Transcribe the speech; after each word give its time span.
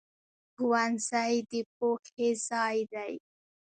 ښوونځی 0.53 1.33
د 1.49 1.51
پوهې 1.75 2.29
ځای 2.47 2.77
دی 2.93 3.13